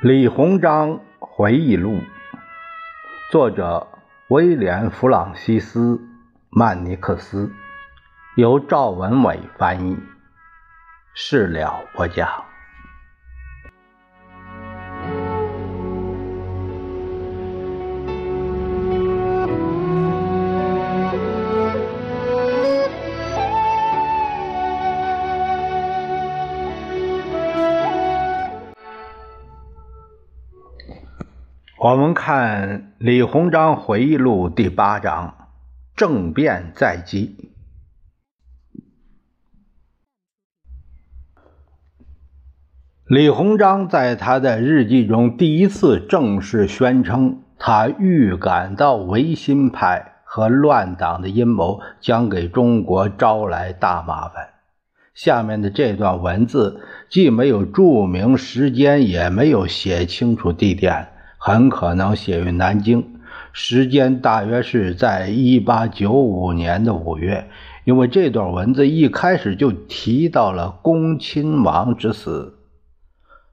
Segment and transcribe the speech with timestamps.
[0.00, 1.98] 李鸿章回忆录，
[3.32, 3.88] 作者
[4.28, 5.96] 威廉·弗朗西斯·
[6.50, 7.50] 曼尼克斯，
[8.36, 9.98] 由赵文伟翻译，
[11.14, 12.47] 事了不讲。
[31.80, 35.48] 我们看李鸿章回忆录第八章：
[35.94, 37.52] 政变在即。
[43.06, 54.48] 李鸿章在他的日记中第一次正式宣称，他预感到维新派和乱党的阴谋将给中国招来大麻烦。
[55.14, 61.10] 下面的这段文字既没有注明时间，也没有写清楚地点。
[61.38, 63.20] 很可能写于南京，
[63.52, 67.48] 时间大约是在一八九五年的五月，
[67.84, 72.58] 因为这段文字一开始就提到了恭亲王之死，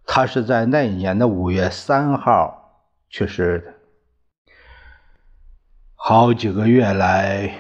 [0.06, 3.74] 他是在那一年的五月三号去世的。
[5.94, 7.52] 好几个月来，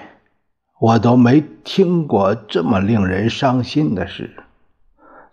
[0.80, 4.36] 我都没听过这么令人伤心的事。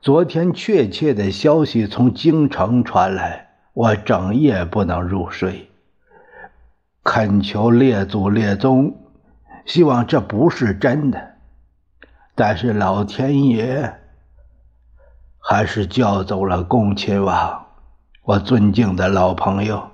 [0.01, 3.52] 昨天，确切的消息从京城传来。
[3.75, 5.71] 我整夜不能入睡，
[7.03, 8.95] 恳求列祖列宗，
[9.65, 11.37] 希望这不是真的。
[12.35, 13.95] 但是老天爷
[15.39, 17.67] 还是叫走了恭亲王，
[18.23, 19.91] 我尊敬的老朋友。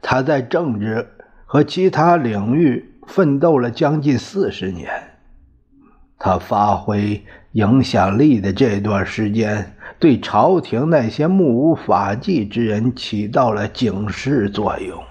[0.00, 1.10] 他在政治
[1.44, 4.90] 和其他领域奋斗了将近四十年，
[6.18, 9.74] 他发挥影响力的这段时间。
[9.98, 15.02] 对朝廷那些目无法纪之人起到了警示作用。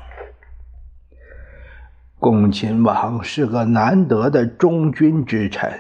[2.19, 5.79] 恭亲王是个难得的忠君之臣，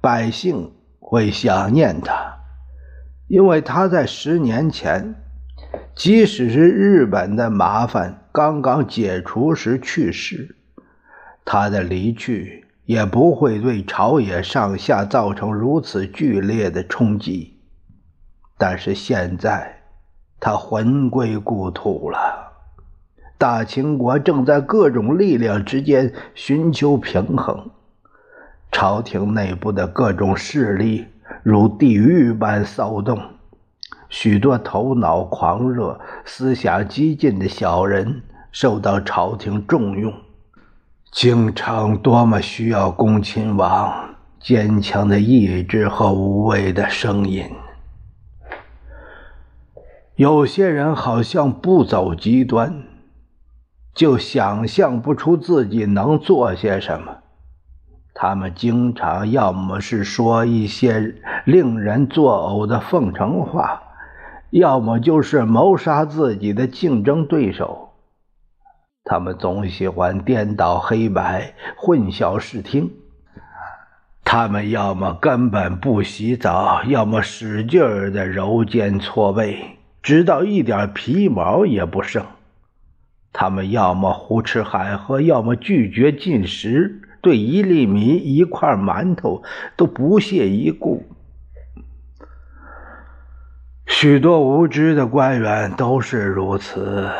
[0.00, 2.38] 百姓会想念他，
[3.26, 5.16] 因为他在十年前，
[5.96, 10.54] 即使是日本的麻烦刚刚解除时去世，
[11.44, 17.58] 他的离去也不会对朝野上下造成如此剧烈的冲击。
[18.56, 19.82] 但是现在，
[20.40, 22.18] 他魂归故土了。
[23.36, 27.68] 大清国正在各种力量之间寻求平衡，
[28.72, 31.04] 朝廷内部的各种势力
[31.42, 33.20] 如地狱般骚动，
[34.08, 40.10] 许多头脑狂热、思想激进的小人受到朝廷重用。
[41.20, 47.44] 京城多么需要恭亲王坚强的意志和无畏的声音！
[50.14, 52.84] 有些人好像不走极端，
[53.92, 57.16] 就想象不出自己能做些什么。
[58.14, 63.82] 他们经常要么是说一些令人作呕的奉承话，
[64.50, 67.87] 要么就是谋杀自己的竞争对手。
[69.08, 72.90] 他们总喜欢颠倒黑白、混淆视听。
[74.22, 79.78] 他们要么根本不洗澡，要么使劲儿的揉肩搓背。
[80.02, 82.24] 直到一点皮毛也不剩，
[83.32, 89.42] 他们要么胡吃海喝，要么拒绝进食，对一粒米、一块馒头
[89.76, 91.04] 都不屑一顾。
[93.86, 97.10] 许多无知的官员都是如此，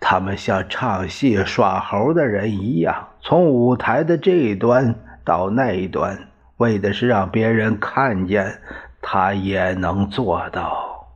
[0.00, 4.94] 他们像唱戏耍猴的人一样，从舞台的这一端
[5.24, 8.60] 到那一端，为的是让别人看见
[9.02, 11.08] 他也能做到。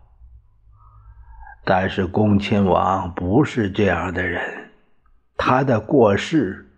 [1.65, 4.70] 但是恭亲王不是这样的人，
[5.37, 6.69] 他的过世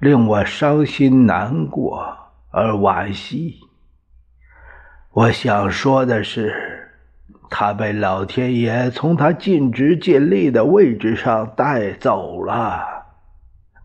[0.00, 2.16] 令我伤心难过
[2.50, 3.60] 而惋惜。
[5.12, 6.77] 我想说的是，
[7.50, 12.84] 他被老天爷从他尽职尽力的位置上带走了，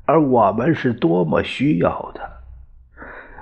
[0.05, 2.23] 而我们是多么需要他。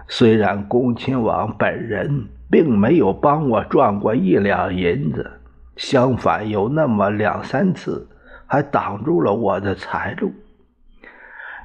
[0.08, 5.40] 虽然恭亲王本人并没有帮我赚过一两银子。
[5.78, 8.08] 相反，有那么两三次
[8.46, 10.32] 还挡住了我的财路。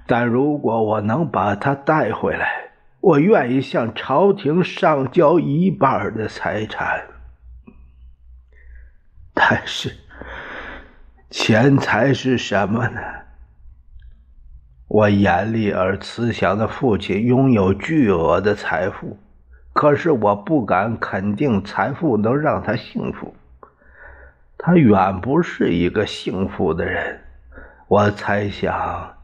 [0.07, 2.49] 但如果我能把他带回来，
[3.01, 7.03] 我愿意向朝廷上交一半的财产。
[9.39, 9.95] 但是，
[11.29, 12.99] 钱财是什么呢？
[14.89, 19.19] 我严厉而慈祥的父亲拥有巨额的财富，
[19.75, 23.37] 可是我不敢肯定财富能让他幸福。
[24.57, 27.21] 他远不是一个幸福的人。
[27.89, 29.15] 我猜想，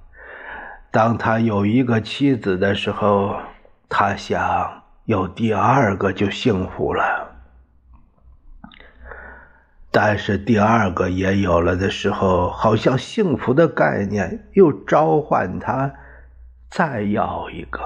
[0.90, 3.40] 当他有一个妻子的时候，
[3.88, 7.21] 他想有第二个就幸福了。
[9.94, 15.92] 但是第二个也有了的时候，好像幸福的概念又召唤他
[16.70, 17.78] 再要一个。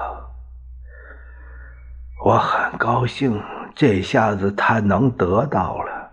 [2.23, 3.43] 我很高兴，
[3.75, 6.11] 这下子他能得到了，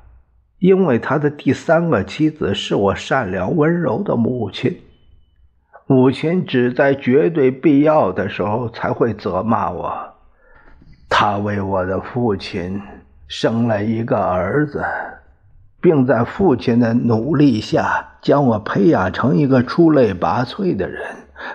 [0.59, 4.83] 因为他的第三个妻子是我善良温柔的母亲。
[5.87, 10.15] 母亲只在绝对必要的时候才会责骂我。
[11.09, 12.83] 她为我的父亲
[13.29, 14.83] 生了一个儿子。
[15.85, 21.05] 并在父亲的努力下，将我培养成一个出类拔萃的人，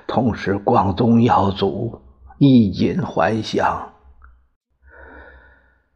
[0.06, 2.00] 同时光宗耀祖，
[2.38, 3.90] 衣锦还乡。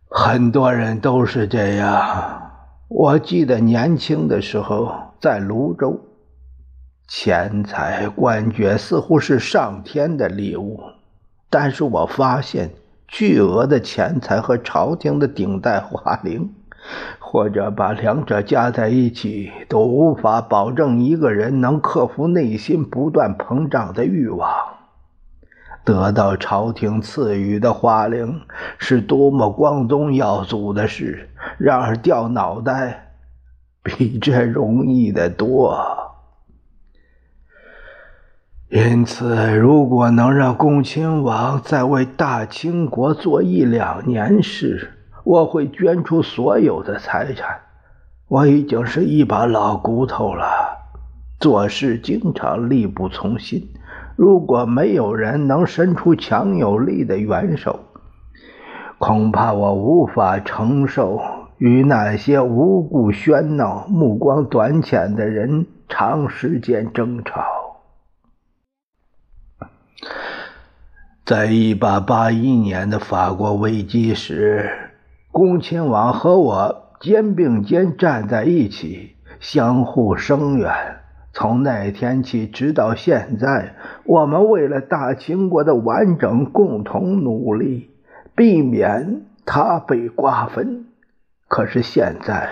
[0.09, 2.41] 很多人都是这样。
[2.87, 4.91] 我记得年轻的时候
[5.21, 6.01] 在泸州，
[7.07, 10.81] 钱财官爵似乎是上天的礼物，
[11.51, 12.71] 但是我发现
[13.07, 16.51] 巨额的钱财和朝廷的顶戴华陵。
[17.19, 24.49] 或者把两者加在一起，都无法保证一个人能克服内心不断膨胀的欲望。
[25.85, 28.41] 得到朝廷赐予的花翎
[28.77, 33.15] 是多么光宗耀祖的事，然而掉脑袋
[33.83, 35.77] 比这容易得多。
[38.69, 44.92] 因此，如果能让恭亲王再为大清国做一两年事，
[45.23, 47.61] 我会捐出所有的财产。
[48.27, 50.79] 我已经是一把老骨头了，
[51.39, 53.69] 做事经常力不从心。
[54.15, 57.79] 如果没有人能伸出强有力的援手，
[58.97, 61.21] 恐怕我无法承受
[61.57, 67.43] 与那些无故喧闹、目光短浅的人长时间争吵。
[71.25, 74.82] 在一八八一年的法国危机时。
[75.33, 80.71] 恭亲王和我肩并肩站在一起，相互声援。
[81.33, 83.73] 从那天起，直到现在，
[84.05, 87.89] 我们为了大清国的完整共同努力，
[88.35, 90.85] 避免他被瓜分。
[91.47, 92.49] 可是现在，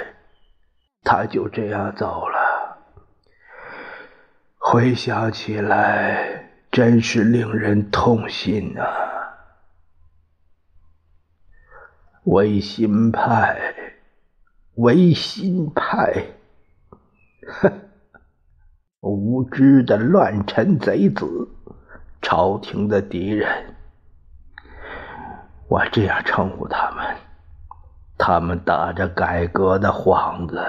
[1.04, 2.80] 他就这样走了。
[4.58, 9.11] 回想起来，真是令人痛心啊！
[12.26, 13.58] 维新派，
[14.76, 16.24] 维新派，
[17.48, 17.72] 哼，
[19.02, 21.50] 无知的乱臣贼子，
[22.22, 23.74] 朝廷的敌人，
[25.68, 27.04] 我这样称呼他们。
[28.20, 30.64] 他们打着改革的幌子，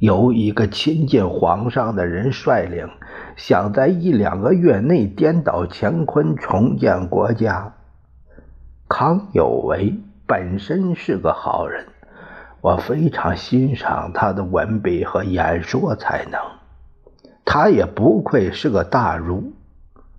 [0.00, 2.90] 由一个亲近皇上的人率领，
[3.36, 7.72] 想在一两个月内颠倒乾坤，重建国家。
[8.88, 9.96] 康有为。
[10.28, 11.86] 本身是个好人，
[12.60, 16.38] 我非常欣赏他的文笔和演说才能。
[17.46, 19.54] 他也不愧是个大儒，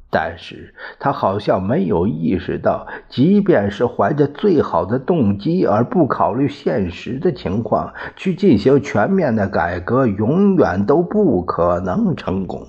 [0.09, 12.65] 但是他好像没有意识到，即便是怀着最好的动机而不考虑现实的情况去进行全面的改革，永远都不可能成功。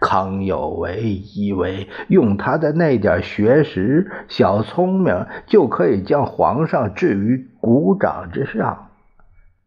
[0.00, 1.02] 康有为
[1.34, 8.88] 以为用他的那点学识、小聪明就可以将皇上置于股掌之上。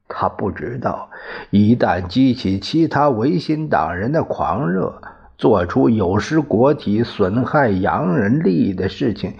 [0.08, 1.10] 他不知道，
[1.52, 5.02] 一旦激起其他维新党人的狂热，
[5.38, 9.36] 做出有失国体、损害洋人利益的事情，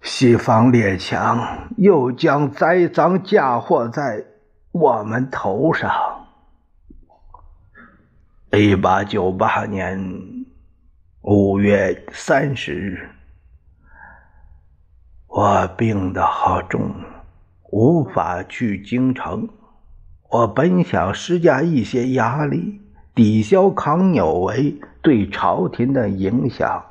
[0.00, 4.24] 西方列强又将栽赃嫁祸在
[4.72, 5.90] 我们头上。
[8.58, 10.02] 一八九八年
[11.20, 13.06] 五月三十日，
[15.28, 16.90] 我病得好重，
[17.70, 19.46] 无法去京城。
[20.30, 22.80] 我本想施加一些压力，
[23.14, 26.82] 抵消康有为对朝廷的影响。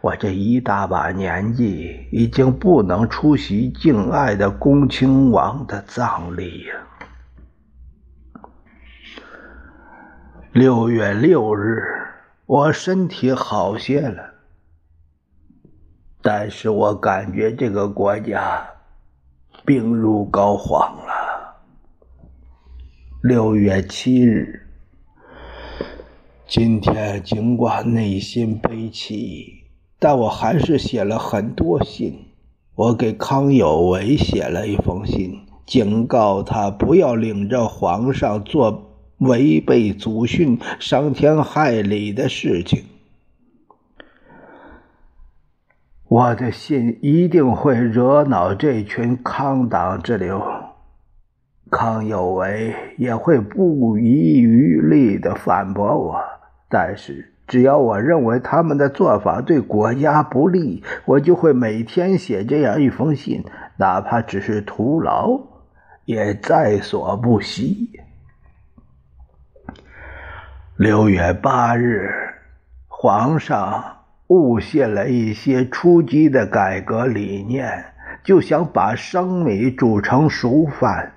[0.00, 6.89] 我这一大把年纪，已经不能出席敬爱的恭亲王的葬礼了。
[10.52, 11.80] 六月六日，
[12.44, 14.34] 我身体好些了，
[16.20, 18.68] 但是我感觉这个国家
[19.64, 21.54] 病入膏肓了。
[23.22, 24.66] 六月七日，
[26.48, 29.68] 今天尽管内心悲戚，
[30.00, 32.26] 但我还是写了很多信。
[32.74, 38.89] 我给康有为写了一封信，警告他不要领着皇上做。
[39.20, 42.84] 违背祖训、伤天害理的事情。
[46.08, 50.42] 我的信一定会惹恼这群康党之流，
[51.70, 56.20] 康有为也会不遗余力的反驳我。
[56.68, 63.44] 但是，只要我认为他们的做法对国家不利，我就会每天写这样一封信，
[63.76, 65.38] 哪怕只是徒劳，
[66.06, 67.99] 也在所不惜。
[70.80, 72.10] 六月八日，
[72.88, 73.98] 皇上。
[74.28, 77.84] 误信了一些初级的改革理念，
[78.24, 81.12] 就想把生米煮成熟饭。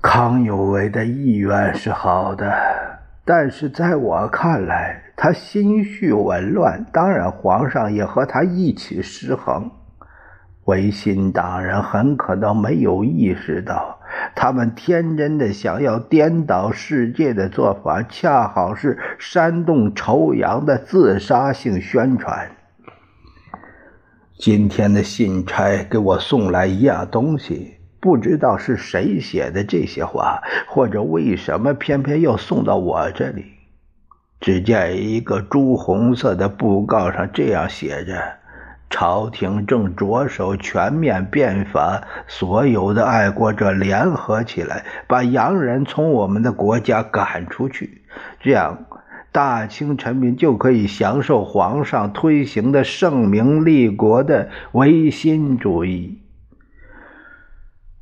[0.00, 2.48] 康有为的意愿是好的，
[3.24, 6.86] 但是在我看来，他心绪紊乱。
[6.92, 9.68] 当然，皇上也和他一起失衡。
[10.68, 13.98] 维新党人很可能没有意识到。
[14.34, 22.50] 他们天真的想要颠倒世界的做法，恰好是煽动仇洋的自杀性宣传。
[24.38, 33.46] 今天的信差给我送来一样东西，不知道是谁写的这些话，或者为什么偏偏要送到我这里。
[34.38, 38.37] 只见一个朱红色的布告上这样写着。
[38.90, 48.02] 朝廷正着手全面变法，所有的爱国者联合起来，把洋人从我们的国家赶出去，
[48.40, 48.86] 这样
[49.30, 56.22] 大清臣民就可以享受皇上推行的圣明立国的维新主义。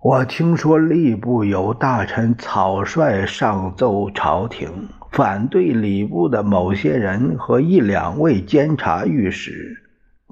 [0.03, 9.83] 我听说吏部有大臣草率上奏朝廷，反对礼部的某些人和一两位监察御史。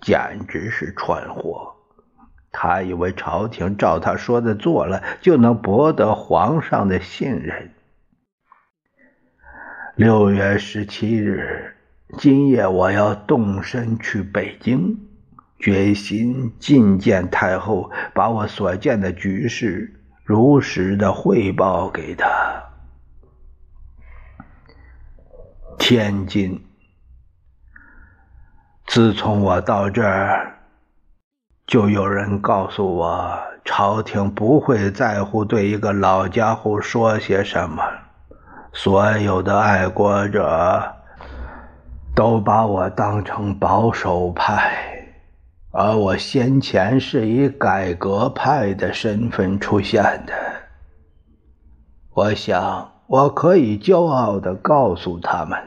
[0.02, 1.74] 简直是蠢货！
[2.56, 7.72] 他以为朝廷照他说的做了，就能博得皇上的信任。
[9.96, 11.74] 六月十七日，
[12.18, 14.98] 今夜我要动身去北京，
[15.58, 22.62] 决心觐见太后，把我所见的局势如实的汇报给他。
[25.78, 26.64] 天津。
[28.94, 30.54] 自从我到这儿，
[31.66, 37.82] 就有人告诉我，朝廷不会在乎对一个老家伙说些什么。
[38.72, 40.80] 所有的爱国者
[42.14, 44.72] 都把我当成保守派，
[45.72, 50.32] 而我先前是以改革派的身份出现的。
[52.10, 55.58] 我想，我可以骄傲地告诉他们，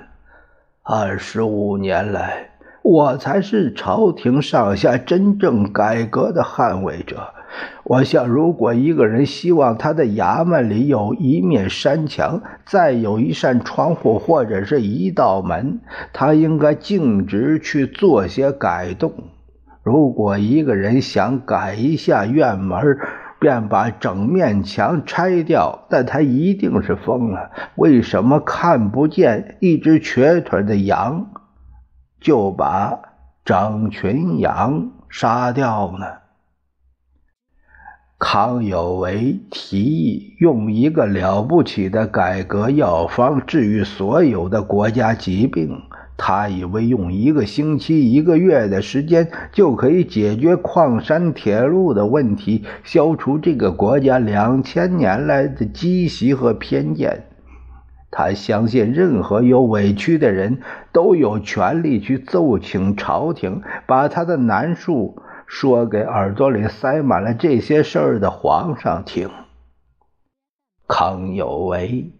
[0.84, 2.52] 二十五年来。
[2.90, 7.34] 我才是朝廷上下真正改革的捍卫者。
[7.84, 15.82] 我想，如果一个人希望他的衙门里有一面山墙，再有一扇窗户或者是一道门，
[16.14, 19.12] 他应该径直去做些改动。
[19.84, 22.98] 如果一个人想改一下院门，
[23.38, 27.52] 便把整面墙拆掉，那他一定是疯了。
[27.76, 31.28] 为什么看不见一只瘸腿的羊？
[32.20, 33.00] 就把
[33.46, 36.06] 张群羊杀掉呢。
[38.20, 45.84] 康有为提议用一个了不起的改革药方治愈所有的国家疾病，
[46.18, 57.28] 他以为用一个星期、一个月的时间就可以解决矿山铁路的问题，消除这个国家两千年来的积习和偏见。
[58.10, 60.62] 他相信，任何有委屈的人
[60.94, 69.30] 都有权利去奏请朝廷，把他的难处说给耳朵里塞满了这些事儿的皇上听。
[70.88, 72.14] 康有为，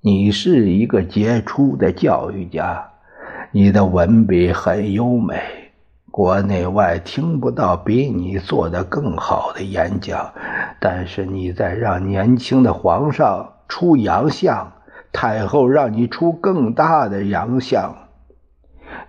[0.00, 2.92] 你是一个杰出的教育家，
[3.52, 5.38] 你的文笔很优美，
[6.10, 10.32] 国内外听不到比你做的更好的演讲。
[10.80, 14.72] 但是你在让年轻的皇上出洋相。
[15.12, 17.94] 太后让你出更大的洋相，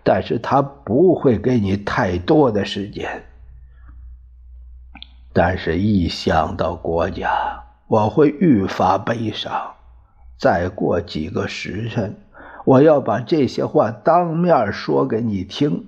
[0.04, 3.24] 但是她不会给你太多的时间。
[5.34, 9.76] 但是，一想到国家，我会愈发悲伤。
[10.38, 12.18] 再过几个时辰，
[12.66, 15.86] 我要把这些话当面说给你听。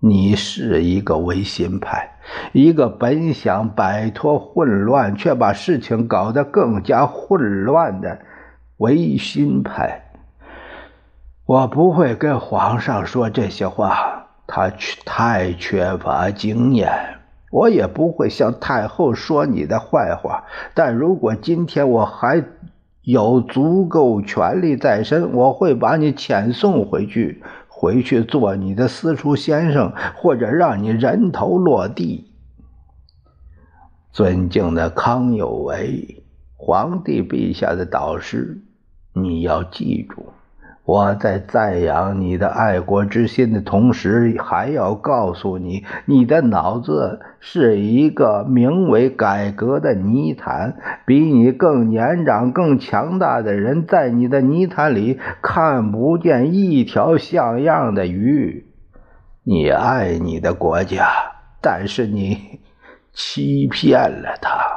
[0.00, 2.18] 你是一个维新派，
[2.52, 8.18] 一个本想摆脱混乱，却把事情搞得更加混乱的。
[8.84, 10.10] 维新派，
[11.46, 14.70] 我不会跟皇上说这些话，他
[15.06, 16.92] 太缺乏经验。
[17.50, 20.44] 我也不会向太后说你的坏话。
[20.74, 22.44] 但如果今天我还
[23.00, 32.34] 有足够权力在身，我会把你遣送回去，回去做你的私塾先生，或者让你人头落地。
[34.12, 36.22] 尊敬的康有为，
[36.56, 38.63] 皇帝陛下的导师，
[39.14, 40.26] 你要记住。
[40.86, 50.76] 我在赞扬你的爱国之心的同时，还要告诉你，你的脑子是一个名为改革的泥潭。
[51.06, 58.66] 比你更年长、更强大的人，在你的泥潭里看不见一条像样的鱼。
[59.42, 61.06] 你爱你的国家，
[61.62, 62.60] 但是你
[63.14, 64.73] 欺骗了他。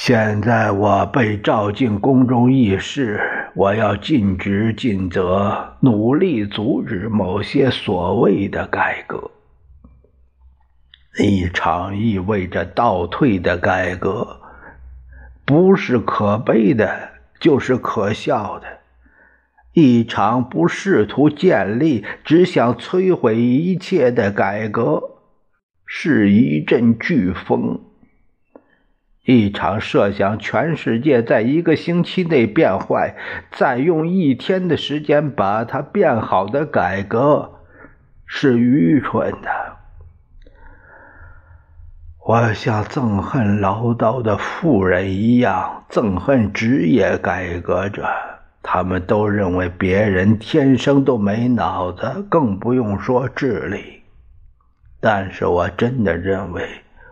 [0.00, 3.20] 现在我被召进宫中议事，
[3.56, 9.32] 我要尽职尽责，努力阻止某些所谓的改革。
[11.18, 14.40] 一场意味着倒退的改革，
[15.44, 18.68] 不是可悲的，就是可笑的；
[19.72, 25.02] 一场不试图建立，只想摧毁一切的改革，
[25.84, 27.80] 是一阵飓风。
[29.30, 33.14] 一场设想全世界在一个星期内变坏，
[33.52, 37.52] 再用一天的时间把它变好的改革，
[38.24, 39.50] 是愚蠢的。
[42.24, 48.08] 我像憎恨唠叨的妇人一样憎恨职业改革者，
[48.62, 54.04] 他们都认为别人天生都没脑子，更不用说智力。
[55.00, 56.66] 但是我真的认为。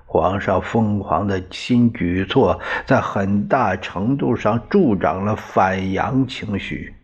[0.06, 6.94] 皇上疯狂的新举措，在很大程度上助长了反洋情绪。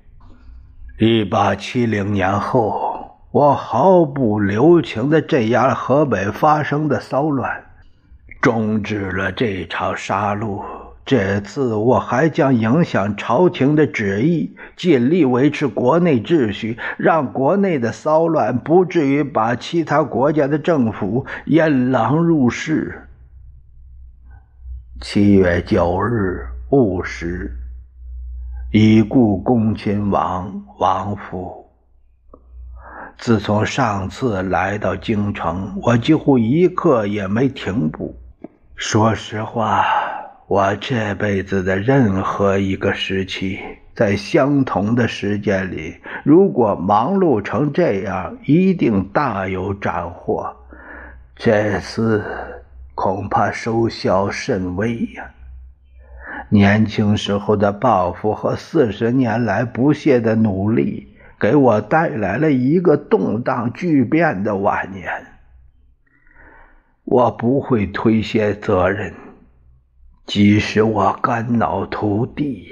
[0.99, 7.65] 一八七零年后，我毫不留情地镇压了河北发生的骚乱，
[8.41, 10.63] 终止了这场杀戮。
[11.05, 23.09] 这次我还将影响朝廷的旨意，尽力维持国内秩序，让国内的骚乱不至于把其他国家的政府引狼入室。
[25.01, 27.53] 七月九日戊时，
[28.71, 31.67] 已故恭亲王王府。
[33.19, 38.17] 自从上次来到京城，我几乎一刻也没停步。
[38.77, 39.85] 说实话。
[40.53, 43.59] 我这辈子的任何一个时期，
[43.95, 50.55] 在相同的时间里，如果忙碌成这样，一定大有斩获。
[51.35, 52.23] 这次
[52.95, 55.31] 恐怕收效甚微呀！
[56.51, 65.09] 年轻时候的抱负和四十年来不懈的努力，给我带来了一个动荡巨变的晚年。
[67.05, 69.15] 我不会推卸责任。
[70.33, 72.67] 即使我肝脑涂地，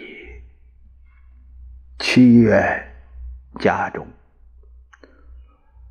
[1.98, 2.86] 七月
[3.58, 4.06] 家中，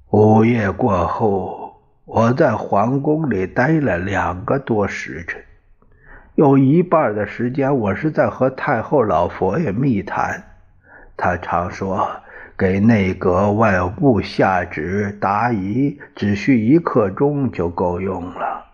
[0.10, 5.44] 午夜过后，我在皇宫里待了两个多时辰，
[6.34, 10.44] 有一半的时间我是在和太后老佛爷密谈。
[11.16, 12.10] 他常说，
[12.58, 18.66] 给内阁外务部下旨答疑，只需一刻钟就够用了。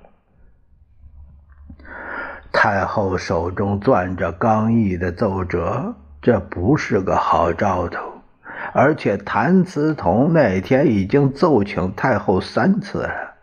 [2.57, 7.99] 太后手中攥着刚毅的奏折，这不是个好兆头。
[8.73, 13.33] 而且谭嗣同那天已经奏请太后三次了，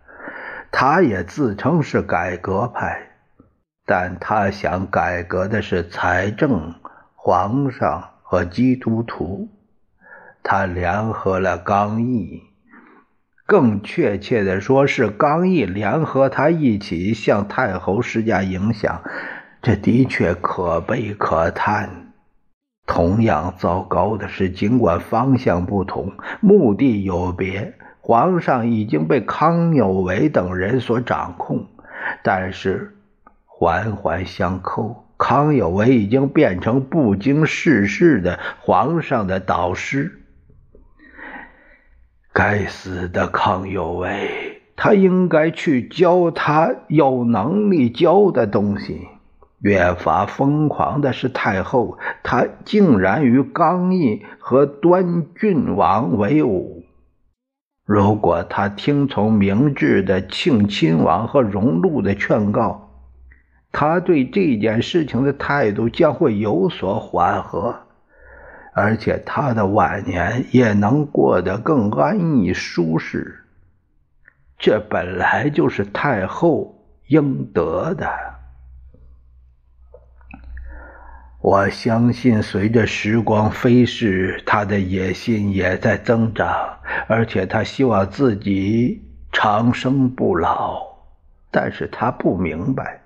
[0.71, 3.11] 他也自称是改革派，
[3.85, 6.75] 但他想改革的是财政、
[7.15, 9.49] 皇上和基督徒，
[10.43, 12.43] 他联合了刚毅。
[13.53, 19.03] 更确切的说，是刚毅联合他一起向太后施加影响，
[19.61, 22.15] 这的确可悲可叹。
[22.87, 31.67] 同样糟糕的是，尽管方向不同，目的有别，皇上已经被康有为等人所掌控，
[32.25, 32.95] 但是
[33.45, 40.22] 环环相扣，康有为已经变成不经世事的皇上的导师。
[42.33, 49.07] 该死的康有为，他应该去教他有能力教的东西。
[49.61, 56.83] 越发疯狂的是太后，她竟然与刚毅和端郡王为伍。
[57.85, 62.91] 如果他听从明智的庆亲王和荣禄的劝告，
[63.71, 67.77] 他对这件事情的态度将会有所缓和。
[68.73, 73.45] 而且他的晚年也能过得更安逸舒适，
[74.59, 78.11] 这本来就是太后应得的。
[81.41, 90.81] 我相信，随着时光飞逝，他的野心也在增长，而且他希望自己长生不老。
[91.51, 93.02] 但是他不明白，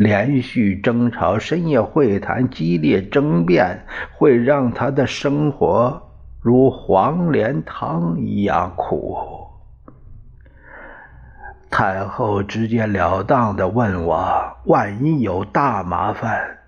[0.00, 3.84] 连续争吵、深夜会谈、激烈争辩，
[4.16, 6.10] 会让他的生活
[6.40, 9.18] 如黄连汤一样苦。
[11.68, 16.60] 太后直截了当地问我：“万一有大麻烦？”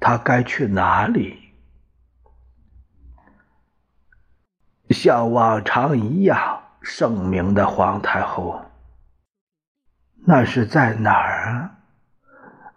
[0.00, 1.38] 他该去哪里？
[4.90, 8.60] 像往常一样，圣明的皇太后。
[10.26, 11.70] 那是在哪儿啊？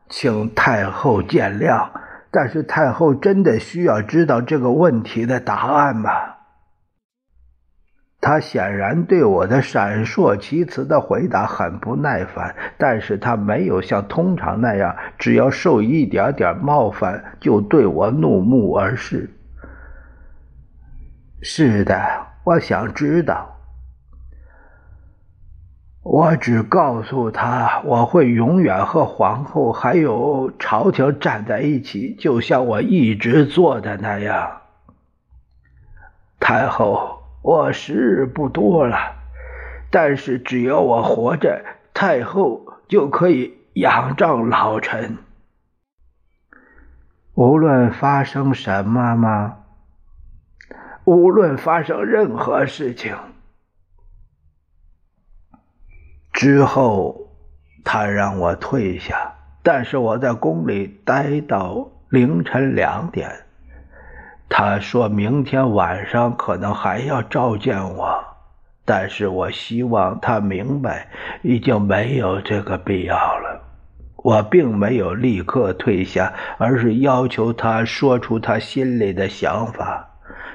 [0.10, 1.90] 请太后见谅，
[2.32, 6.10] 但是太后真的需要知道这个问题的答案吗？
[8.20, 19.30] 他显然对我的闪烁其词的回答很不耐烦，但是他没有像通常那样，只要受一点点冒犯就对我怒目而视。
[21.42, 22.02] 是的，
[22.44, 23.57] 我想知道。
[26.18, 34.62] 我只告诉他，我会永远和皇后还有朝廷站在一起，就像我一直做的那样。
[36.40, 37.22] 太后。
[37.44, 38.98] 我时日不多了，
[39.92, 45.18] 但是只要我活着，太后就可以仰仗老臣。
[47.36, 49.60] 无论发生什么吗？
[51.06, 53.16] 无论发生任何事情，
[56.38, 57.20] 之后
[57.84, 63.28] 他让我退下，但是我在宫里待到凌晨两点。
[64.48, 68.24] 他说明天晚上可能还要召见我，
[68.86, 71.08] 但是我希望他明白
[71.42, 73.60] 已经没有这个必要了。
[74.18, 80.08] 我并没有立刻退下，而是要求他说出他心里的想法。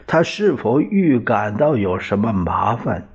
[0.06, 3.08] 他是否预感到有什么麻烦？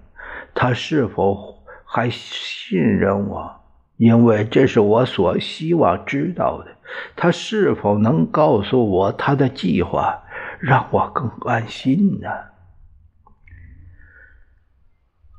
[0.53, 1.56] 他是否
[1.89, 3.61] 还信任我？
[3.95, 6.67] 因为这是我所希望知道的。
[7.15, 10.23] 他是否能告诉我他的计划？
[10.59, 12.29] 让我更安心呢。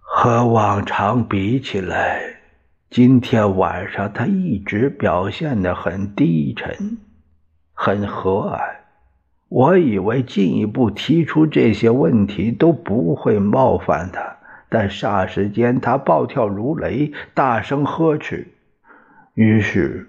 [0.00, 2.20] 和往常比起来，
[2.90, 6.98] 今天晚上他一直表现得很低沉，
[7.74, 8.58] 很和蔼。
[9.48, 14.37] 我以为进一步提出这些问题都不会冒犯他，
[14.68, 18.48] 但霎时间他暴跳如雷，大声呵斥。
[19.34, 20.08] 于是，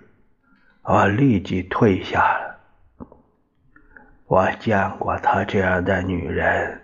[0.84, 2.60] 我立即退下了。
[4.26, 6.82] 我见过她这样的女人，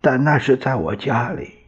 [0.00, 1.58] 但那是在我家里，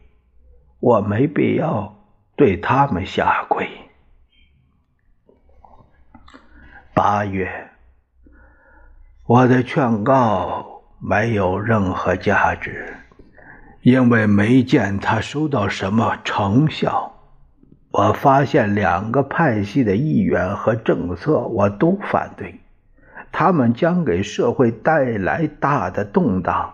[0.79, 1.95] 我没必要
[2.35, 3.69] 对他们下跪。
[6.93, 7.69] 八月，
[9.25, 12.95] 我的劝告没有任何价值，
[13.85, 17.13] 因为没见他收到什么成效。
[17.91, 22.59] 我发现两个派系的议员和政策，我都反对。
[23.31, 26.73] 他们将给社会带来大的动荡，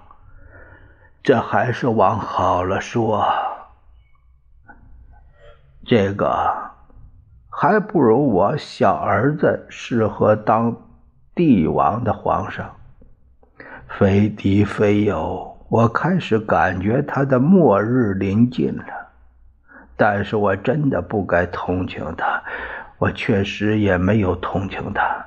[1.22, 3.28] 这还是往好了说。
[5.86, 6.72] 这个
[7.50, 10.78] 还不如我小儿子适合当
[11.36, 12.74] 帝王的皇上。
[14.00, 18.84] 非敌非友，我开始感觉他的末日临近了。
[19.96, 22.44] 但是我真的不该同情他，
[22.98, 25.26] 我确实也没有同情他。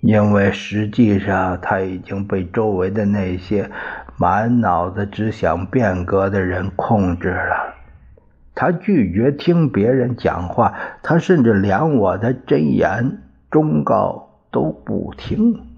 [0.00, 3.70] 因为实际上他已经被周围的那些
[4.16, 7.74] 满脑子只想变革的人控制了。
[8.54, 13.18] 他拒绝听别人讲话，他甚至连我的真言
[13.50, 15.73] 忠告都不听。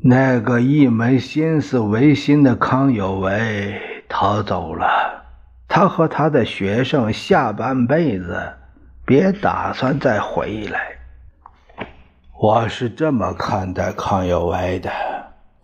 [0.00, 4.86] 那个一门心思维新的康有为逃走了，
[5.66, 8.52] 他和他的学生下半辈子
[9.04, 10.80] 别打算再回来。
[12.40, 14.88] 我是这么看待康有为的：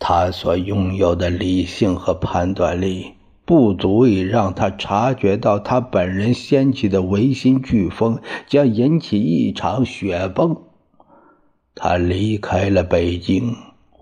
[0.01, 8.19] 他所拥有的理性和判断力，不足以让他察觉到他本人掀起的维新飓风
[8.49, 10.57] 将引起一场雪崩。
[11.77, 13.55] 他离开了北京，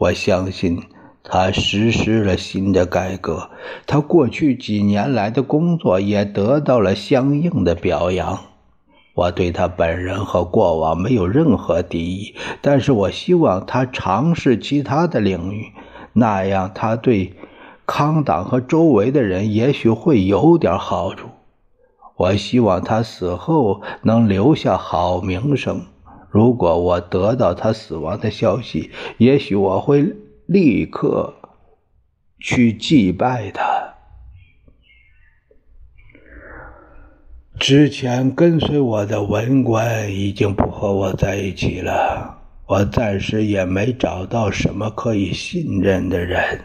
[0.03, 0.83] 我相信
[1.23, 3.51] 他实施了新的改革。
[3.87, 8.41] 他过去几年来的工作也得到了相应的表扬。
[9.15, 15.67] 我对他本人和过往没有任何敌意，但是我希望他尝试其他的领域，
[16.15, 17.35] 那样他对
[17.87, 21.29] 康党和周围的人也许会有点好处。
[22.17, 25.83] 我希望他死后能留下好名声，
[26.33, 30.15] 如果我得到他死亡的消息，也许我会
[30.47, 31.35] 立刻
[32.41, 33.63] 去祭拜他。
[37.59, 46.63] 之前跟随我的文官已经不和我在一起了，我暂时也没找到什么可以信任的人，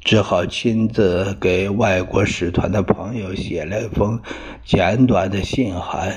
[0.00, 4.20] 只好亲自给外国使团的朋友写了一封
[4.64, 6.16] 简短的信函。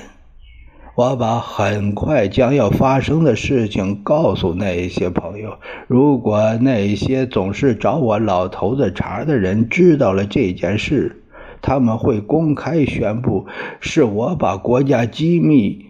[1.00, 5.58] 我把很快将要发生的事情告诉那些朋友。
[5.88, 11.24] 如果那些总是找我老头子茬的人知道了这件事，
[11.62, 13.48] 他们会公开宣布
[13.80, 15.86] 是我把国家机密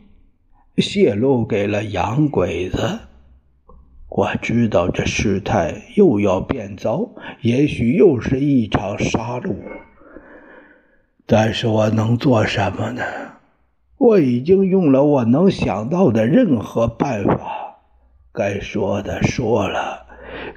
[0.78, 3.00] 泄露给了洋鬼子。
[4.10, 7.10] 我知道这事态又要变糟，
[7.42, 9.56] 也许又是一场杀戮。
[11.26, 13.02] 但是我能做什么呢？
[14.00, 17.80] 我已经用了我能想到的任何办法，
[18.32, 20.06] 该说的说了，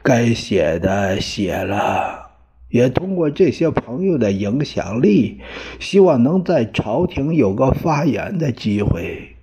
[0.00, 2.30] 该写的写了，
[2.68, 5.40] 也通过这些朋友的影响力，
[5.80, 9.34] 希望能在朝廷有个发言的机会。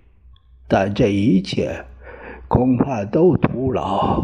[0.70, 1.84] 但这一切
[2.48, 4.24] 恐怕都徒劳。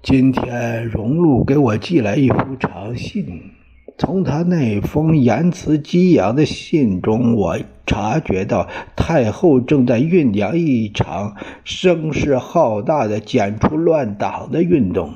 [0.00, 3.57] 今天荣禄给我寄来一封长信。
[3.98, 11.34] 从他那封言辞激扬的信中，我察觉到太后正在酝酿一场
[11.64, 15.14] 声势浩大的剪除乱党的运动。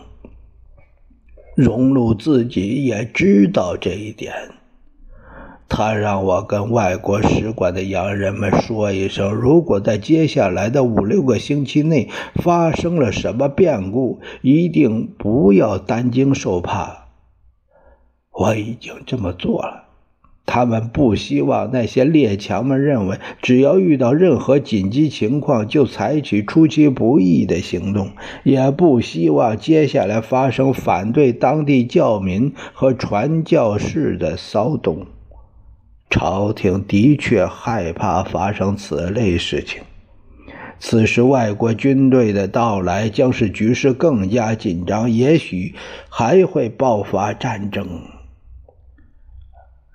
[1.55, 4.33] 荣禄自己也知道这一点，
[5.69, 17.02] 他让我跟外国使馆的洋人们说一声：如果在接下来的五六个星期内发生了什么变故，一定不要担惊受怕。
[18.33, 19.85] 我已经这么做了。
[20.45, 28.11] 他们不希望那些列强们认为，只要遇到任何紧急情况就采取出其不意的行动，
[28.43, 35.07] 也不希望接下来发生反对当地教民和传教士的骚动。
[36.11, 39.83] 朝廷的确害怕发生此类事情。
[40.81, 45.75] 此时，外国军队的到来将使局势更加紧张，也许
[46.09, 48.01] 还会爆发战争。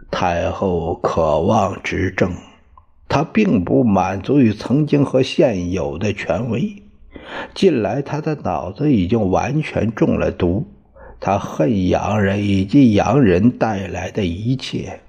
[0.09, 2.31] 太后渴望执政，
[3.07, 6.81] 她并不满足于曾经和现有的权威。
[7.53, 10.65] 近来，她的脑子已经完全中了毒。
[11.19, 15.01] 她恨洋人以及洋人带来的一切。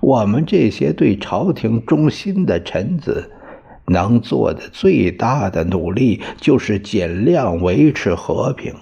[0.00, 3.30] 我们这些对朝廷忠心的臣子，
[3.86, 8.74] 能做的最大的努力，就是尽量维持和平。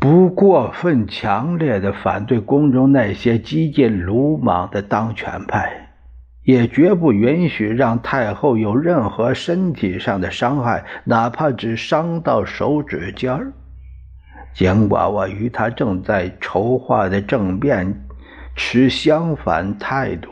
[0.00, 5.90] 不过分强烈的反对宫中那些激进鲁莽的当权派，
[6.42, 13.52] 也绝不允许让太后有任何身体上的伤害，哪怕只伤到手指尖儿。
[14.54, 18.02] 尽管我与他正在筹划的政变
[18.56, 20.30] 持相反态度，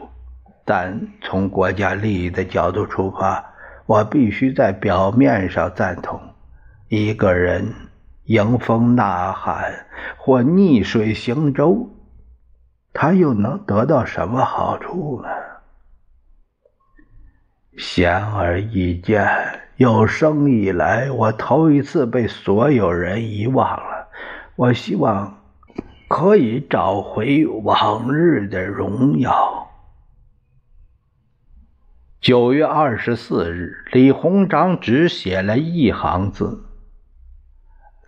[0.65, 3.45] 但从国家利益的角度出发，
[3.85, 6.19] 我必须在表面上赞同
[6.89, 7.71] 一个人。
[8.29, 9.87] 迎风呐喊
[10.19, 11.91] 或逆水行舟，
[12.93, 15.29] 他又能得到什么好处呢？
[17.79, 19.27] 显而易见，
[19.77, 24.09] 有生以来，我头一次被所有人遗忘了。
[24.57, 25.43] 我希望
[26.09, 29.71] 可以找回往日的荣耀。
[32.21, 36.68] 九月二十四日，李鸿章只写了一行字。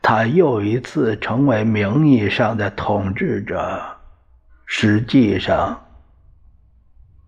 [0.03, 3.83] 他又一次成为名义上的统治者，
[4.65, 5.87] 实际上，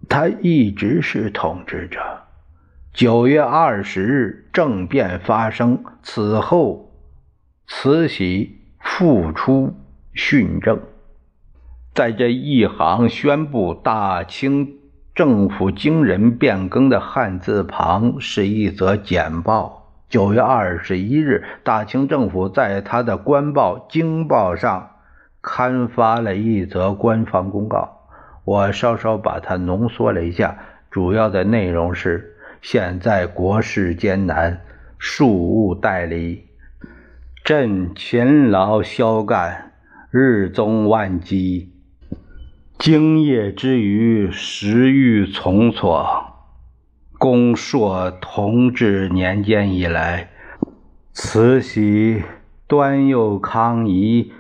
[0.09, 2.01] 他一直是统治者。
[2.93, 6.93] 九月二十日，政变发生，此后，
[7.67, 9.75] 慈禧复出
[10.13, 10.81] 训政。
[11.95, 14.77] 在这一行宣布大清
[15.15, 19.82] 政府惊人变更的汉字旁，是一则简报。
[20.13, 24.91] 九月二十一日，大清政府在他的官报《京报》上
[25.41, 28.11] 刊发了一则官方公告。
[28.45, 30.59] 我稍稍把它浓缩了一下，
[30.91, 34.61] 主要的内容是：现在国事艰难，
[34.99, 36.45] 庶务待离，
[37.43, 39.73] 朕勤劳消干，
[40.11, 41.73] 日综万机，
[42.79, 46.32] 精业之余，时欲从错。
[47.23, 50.31] 公朔同治年间以来，
[51.13, 52.25] 慈禧、
[52.67, 54.33] 端佑康仪、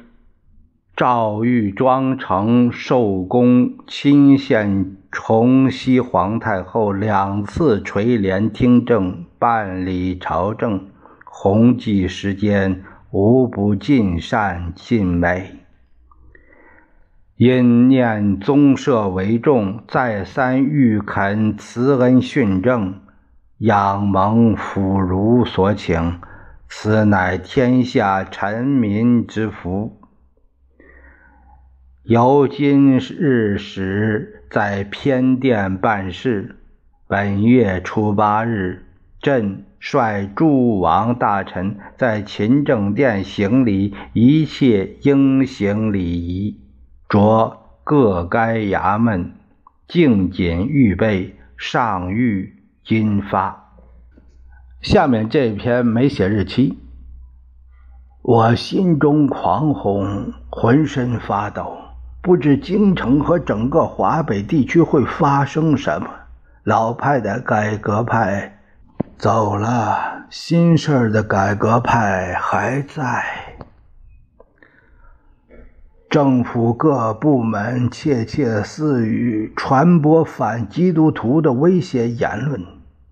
[0.96, 10.88] 赵玉庄成寿宫亲献崇熙皇太后两次垂帘听政，办理朝政，
[11.24, 15.61] 弘济时间无不尽善尽美。
[17.36, 23.00] 因念宗社为重，再三欲恳慈恩训政，
[23.58, 26.20] 仰蒙辅儒所请，
[26.68, 29.98] 此乃天下臣民之福。
[32.04, 36.56] 由今日始在偏殿办事。
[37.08, 38.84] 本月初八日，
[39.20, 46.61] 朕率诸王大臣在勤政殿行礼，一切应行礼仪，
[47.12, 49.34] 着各该衙门
[49.86, 53.74] 敬谨预备，上谕今发。
[54.80, 56.78] 下面这篇没写日期，
[58.22, 61.76] 我心中狂轰，浑身发抖。
[62.22, 66.08] 不知京城和整个华北地区会发生什么。
[66.64, 68.58] 老派的改革派
[69.18, 73.51] 走了，新式的改革派还在。
[76.12, 82.60] 政府各部门窃窃私语，传播反基督徒的威胁言论。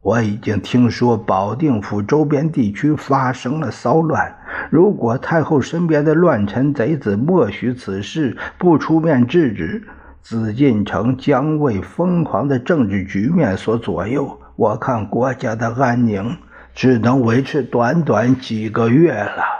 [0.02, 4.36] 我已经听说保定府周边地区发生了骚乱。
[4.68, 9.82] 如果太后身边的乱臣贼子默许此事，不出面制止，
[10.20, 14.38] 紫禁城将为疯狂的政治局面所左右。
[14.56, 16.36] 我看国家的安宁
[16.74, 19.59] 只能维持短短几个月了。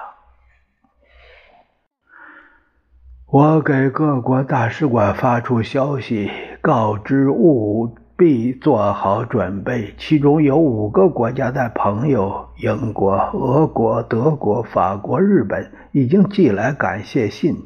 [3.33, 7.95] 我给各国大使馆发出消息，告知务。
[8.17, 9.95] 必做好准备。
[9.97, 17.57] 其中有五个国家的朋友：英国、俄国、德国、法国、日本，已经寄来感谢信。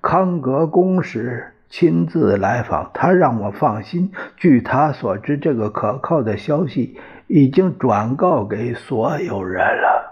[0.00, 4.12] 康格公使亲自来访，他让我放心。
[4.38, 10.11] 据他所知，这个可靠的消息已经转告给所有人了。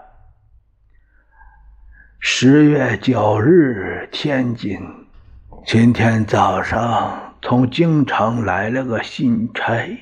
[2.23, 4.79] 十月九日，天津。
[5.65, 7.33] 今天早上。
[7.41, 9.97] 从京城来了个信差，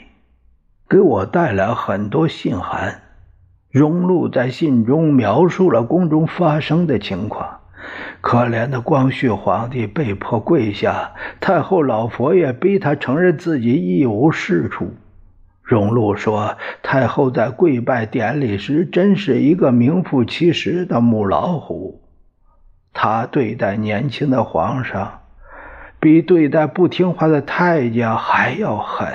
[0.90, 3.04] 给我带来很多信函。
[3.72, 7.62] 荣禄在信中描述了宫中发生的情况。
[8.20, 14.94] 可怜的光绪皇帝被迫跪下，太后老佛爷逼他承认自己一无是处。
[15.64, 22.02] 荣禄说，太后在跪拜典礼时真是一个名副其实的母老虎。
[22.94, 25.22] 他对待年轻的皇上。
[26.02, 29.14] 比对待不听话的太监还要狠。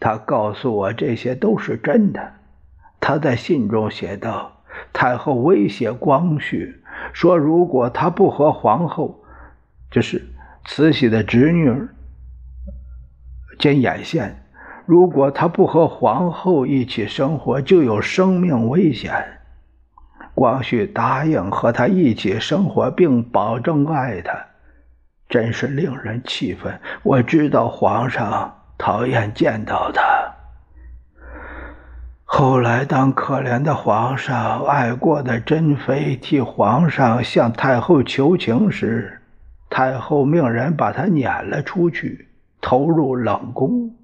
[0.00, 2.32] 他告诉我这些都是真的。
[2.98, 9.22] 他在信中写道：“太后威胁光绪，说如果他不和皇后，
[9.92, 10.20] 就是
[10.64, 11.72] 慈禧的侄女
[13.60, 14.44] 兼眼线，
[14.86, 19.12] 如果他不和皇后一起生活，就有生命危险。”
[20.42, 24.34] 光绪答应和他一起生活，并保证爱他。
[25.28, 26.80] 真是令人气愤！
[27.04, 30.02] 我知道皇上讨厌见到他。
[32.24, 39.20] 后来，当可怜的皇上爱过的珍妃替皇上向太后求情时，
[39.70, 42.26] 太后命人把她撵了出去，
[42.60, 43.94] 投入冷宫。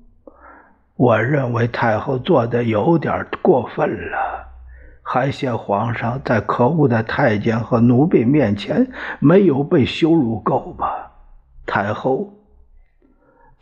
[0.95, 4.48] 我认为太后做的有点过分了，
[5.11, 8.91] 还嫌皇上在可恶的太监和奴婢面前
[9.21, 11.13] 没有被羞辱够吧？
[11.65, 12.35] 太后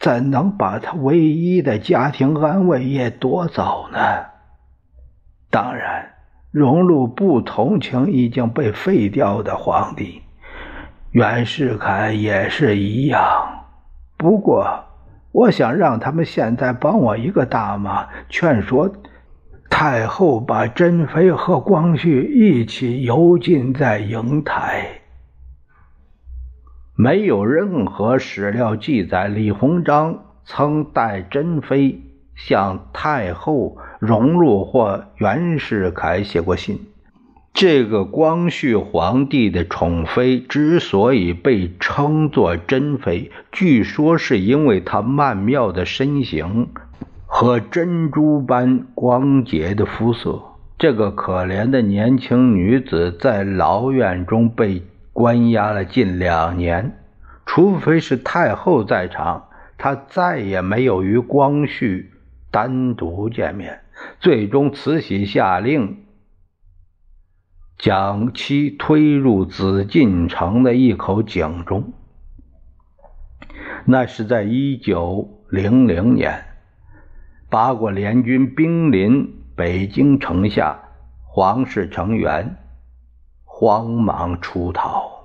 [0.00, 3.98] 怎能把他唯一的家庭安慰也夺走呢？
[5.48, 6.14] 当然，
[6.50, 10.22] 荣禄不同情已经被废掉的皇帝，
[11.12, 13.66] 袁世凯也是一样。
[14.16, 14.84] 不过，
[15.30, 18.90] 我想让他们现在帮我一个大忙，劝说
[19.78, 25.02] 太后把珍妃和光绪一起游禁在瀛台。
[26.94, 32.00] 没有任何史料记载李鸿章曾带珍妃
[32.34, 36.80] 向太后、荣禄或袁世凯写过信。
[37.52, 46.68] 这个光绪皇帝的宠妃之所以被称作珍妃，据说是因为她曼妙的身形
[47.38, 50.42] 和珍珠般光洁的肤色。
[50.78, 54.82] 这个可怜的年轻女子在牢院中被。
[55.12, 56.98] 关押了近两年，
[57.44, 62.10] 除非是太后在场，她再也没有与光绪
[62.50, 63.80] 单独见面。
[64.18, 66.04] 最终，慈禧下令
[67.78, 71.92] 将其推入紫禁城的一口井中。
[73.84, 76.44] 那是在一九零零年，
[77.48, 80.80] 八国联军兵临北京城下，
[81.22, 82.56] 皇室成员
[83.44, 85.15] 慌忙出逃。